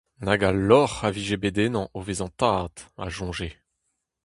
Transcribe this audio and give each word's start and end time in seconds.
Nag 0.25 0.41
a 0.49 0.51
lorc'h 0.67 1.05
a 1.07 1.09
vije 1.15 1.37
bet 1.41 1.57
ennañ 1.65 1.87
o 1.97 1.99
vezañ 2.07 2.31
tad, 2.39 2.73
a 3.03 3.05
soñje! 3.15 3.49